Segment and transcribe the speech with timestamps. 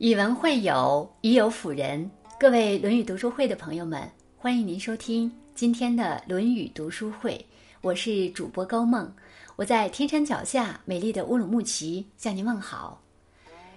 [0.00, 2.08] 以文会友，以友辅仁。
[2.38, 7.44] 各位《论语》读书会的朋友们，欢迎您收听今天的《论语》读书会。
[7.80, 9.12] 我是主播高梦，
[9.56, 13.02] 我在天山脚下美丽的乌鲁木齐向您问好。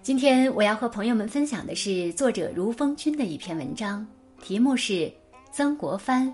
[0.03, 4.05] 今天我要和朋友们分享的是作者如风君的一篇文章，
[4.43, 4.93] 题目是
[5.51, 6.31] 《曾国藩：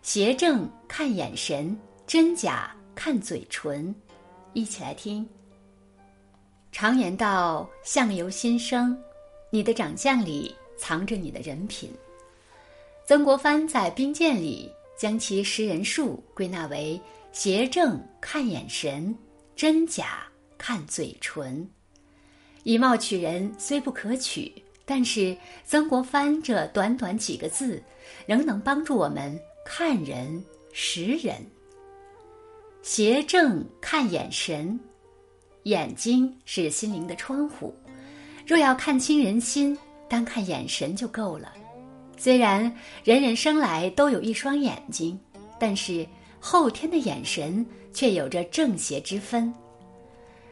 [0.00, 1.76] 邪正看眼神，
[2.06, 3.84] 真假看嘴唇》。
[4.52, 5.28] 一起来听。
[6.70, 8.96] 常言道：“相由心生。”
[9.54, 11.88] 你的长相里藏着你的人品。
[13.06, 14.68] 曾国藩在兵谏里
[14.98, 19.16] 将其识人术归纳为邪正看眼神，
[19.54, 20.24] 真假
[20.58, 21.64] 看嘴唇。
[22.64, 24.52] 以貌取人虽不可取，
[24.84, 27.80] 但是曾国藩这短短几个字，
[28.26, 31.36] 仍能帮助我们看人识人。
[32.82, 34.76] 邪正看眼神，
[35.62, 37.72] 眼睛是心灵的窗户。
[38.46, 39.76] 若要看清人心，
[40.08, 41.52] 单看眼神就够了。
[42.16, 42.62] 虽然
[43.02, 45.18] 人人生来都有一双眼睛，
[45.58, 46.06] 但是
[46.38, 49.52] 后天的眼神却有着正邪之分。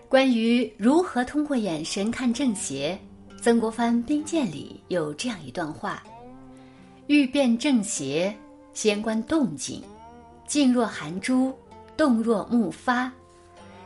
[0.09, 2.99] 关于如何通过眼神看正邪，
[3.41, 6.03] 曾国藩兵谏里有这样一段话：
[7.07, 8.35] 欲辨正邪，
[8.73, 9.83] 先观动静。
[10.47, 11.55] 静若含珠，
[11.97, 13.11] 动若木发；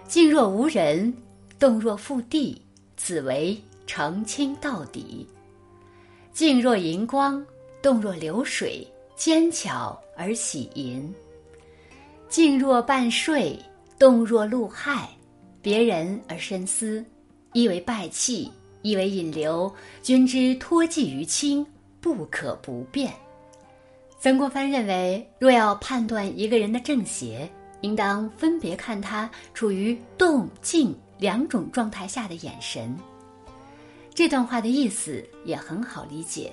[0.08, 1.14] 静若无人，
[1.58, 2.60] 动若覆地。
[2.96, 3.56] 此为。
[3.86, 5.26] 澄清到底，
[6.32, 7.44] 静若银光，
[7.80, 11.02] 动若流水，尖巧而喜淫；
[12.28, 13.58] 静若半睡，
[13.98, 15.08] 动若露害，
[15.62, 17.04] 别人而深思，
[17.52, 18.50] 一为败气，
[18.82, 19.72] 一为引流。
[20.02, 21.64] 君之托寄于亲，
[22.00, 23.12] 不可不变。
[24.18, 27.48] 曾国藩认为，若要判断一个人的正邪，
[27.82, 32.94] 应当分别看他处于动静两种状态下的眼神。
[34.16, 36.50] 这段话的意思也很好理解，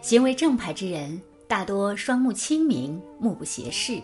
[0.00, 4.00] 行为正派之人大多双目清明，目不斜视；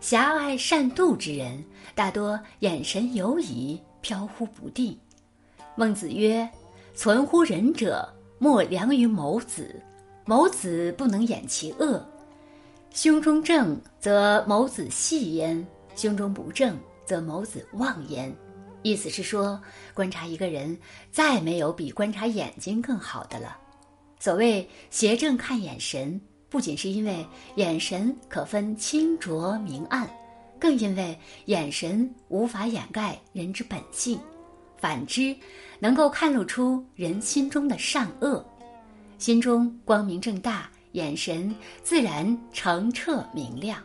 [0.00, 1.64] 狭隘善妒之人
[1.96, 4.96] 大多眼神游移，飘忽不定。
[5.74, 6.48] 孟子曰
[6.94, 8.08] ：“存乎仁者，
[8.38, 9.74] 莫良于谋子。
[10.24, 12.00] 谋子不能掩其恶，
[12.92, 18.32] 胸中正则谋子细焉，胸中不正则谋子妄焉。”
[18.82, 19.60] 意思是说，
[19.94, 20.76] 观察一个人，
[21.10, 23.56] 再没有比观察眼睛更好的了。
[24.18, 27.26] 所谓邪正看眼神，不仅是因为
[27.56, 30.08] 眼神可分清浊明暗，
[30.58, 34.18] 更因为眼神无法掩盖人之本性，
[34.78, 35.34] 反之，
[35.78, 38.44] 能够看露出人心中的善恶。
[39.18, 41.54] 心中光明正大，眼神
[41.84, 43.80] 自然澄澈明亮。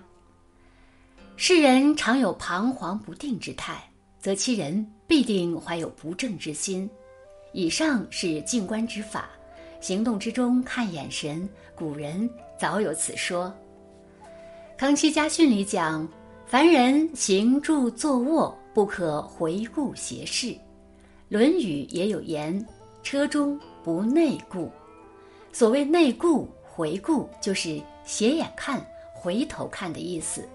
[1.36, 3.84] 世人常有彷徨不定之态。
[4.28, 6.90] 则其人必定怀有不正之心。
[7.54, 9.30] 以上是静观之法，
[9.80, 11.48] 行动之中看眼神。
[11.74, 12.30] 古人
[12.60, 13.56] 早有此说。
[14.78, 16.06] 康熙家训里讲：
[16.46, 20.54] 凡人行住坐卧，不可回顾斜视。
[21.30, 22.68] 论语也有言：
[23.04, 24.70] 车中不内顾。
[25.54, 30.46] 所谓内顾、回顾，就是斜眼看、回头看的意思。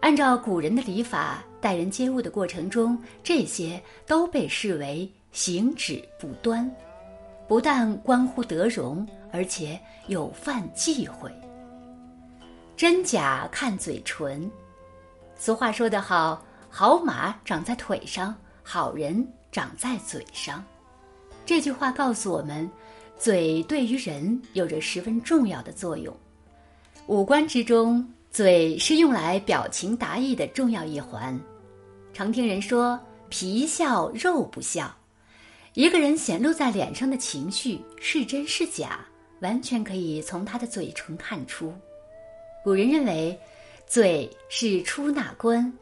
[0.00, 1.44] 按照古人的礼法。
[1.60, 6.68] 待人接物的过程中，这些都被视为行止不端，
[7.46, 11.30] 不但关乎德容，而且有犯忌讳。
[12.76, 14.50] 真假看嘴唇，
[15.36, 20.64] 俗话说得好：“好马长在腿上，好人长在嘴上。”
[21.44, 22.68] 这句话告诉我们，
[23.18, 26.16] 嘴对于人有着十分重要的作用。
[27.06, 31.38] 五官之中，嘴是用来表情达意的重要一环。
[32.12, 32.98] 常听人说
[33.30, 34.94] “皮笑肉不笑”，
[35.74, 39.06] 一个人显露在脸上的情绪是真是假，
[39.40, 41.72] 完全可以从他的嘴唇看出。
[42.62, 43.38] 古人认为，
[43.86, 45.72] 嘴是出纳官，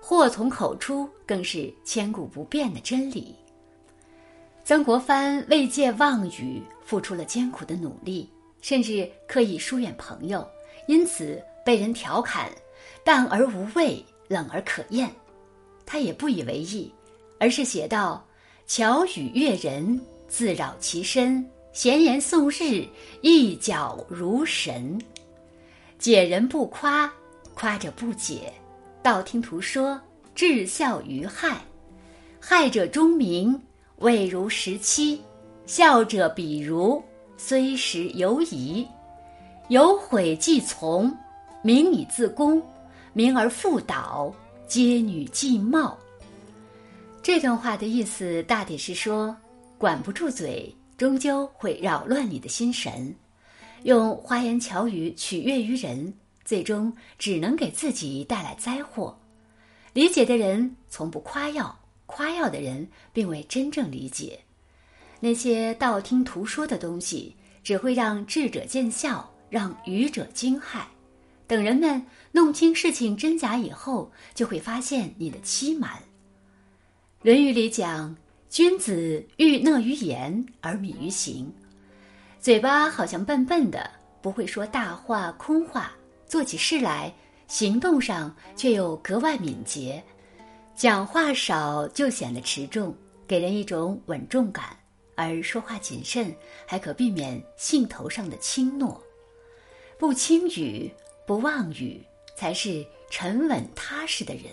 [0.00, 3.34] 祸从口出更是千古不变的真理。
[4.64, 8.30] 曾国藩为戒妄语，付出了艰苦的努力，
[8.62, 10.48] 甚至刻意疏远朋友，
[10.86, 12.48] 因此被人调侃
[13.04, 15.10] “淡而无味，冷而可厌”。
[15.86, 16.92] 他也不以为意，
[17.38, 18.24] 而是写道
[18.66, 22.86] ：“巧语悦人，自扰其身；闲言送日，
[23.20, 25.00] 一皎如神。
[25.98, 27.12] 解人不夸，
[27.54, 28.52] 夸者不解；
[29.02, 30.00] 道听途说，
[30.34, 31.60] 至孝于害。
[32.40, 33.60] 害者钟鸣，
[33.96, 35.18] 未如时期；
[35.66, 37.02] 笑者比如，
[37.36, 38.86] 虽时犹疑。
[39.68, 41.10] 有悔即从，
[41.62, 42.62] 名以自恭，
[43.14, 44.34] 名而复倒。”
[44.66, 45.98] 皆女继貌。
[47.22, 49.36] 这段话的意思大抵是说，
[49.78, 53.14] 管不住嘴，终究会扰乱你的心神。
[53.82, 56.12] 用花言巧语取悦于人，
[56.44, 59.16] 最终只能给自己带来灾祸。
[59.92, 64.38] 理解的人从不夸耀，夸耀的人并未真正理解。
[65.20, 70.80] 那些道听途说的东西，只会让智者见笑，让愚者惊骇。
[71.46, 75.90] 等人们弄清事情真假以后，就会发现你的欺瞒。
[77.22, 78.16] 《论语》里讲
[78.48, 81.52] ：“君子欲讷于言而敏于行。”
[82.40, 83.90] 嘴巴好像笨笨的，
[84.22, 85.92] 不会说大话空话，
[86.26, 87.12] 做起事来，
[87.46, 90.02] 行动上却又格外敏捷。
[90.74, 92.94] 讲话少就显得持重，
[93.26, 94.64] 给人一种稳重感；
[95.14, 96.34] 而说话谨慎，
[96.66, 99.02] 还可避免兴头上的轻诺。
[99.98, 100.90] 不轻语。
[101.26, 102.02] 不妄语，
[102.36, 104.44] 才是沉稳踏实的人。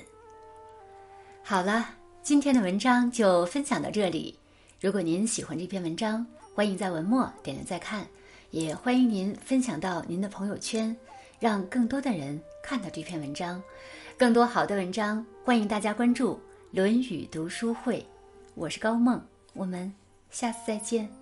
[1.44, 1.90] 好了，
[2.24, 4.38] 今天的文章就分享到这里。
[4.80, 6.26] 如果您喜欢这篇文章，
[6.56, 8.08] 欢迎在文末点亮再看，
[8.52, 10.96] 也欢迎您分享到您的朋友圈，
[11.40, 13.62] 让更多的人看到这篇文章。
[14.18, 16.36] 更多好的文章，欢迎大家关注
[16.72, 18.00] 《论语读书会》。
[18.56, 19.22] 我是高梦，
[19.54, 19.94] 我们
[20.30, 21.21] 下次再见。